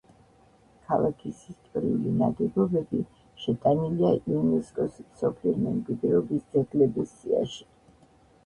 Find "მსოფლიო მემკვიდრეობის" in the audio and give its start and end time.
5.05-6.49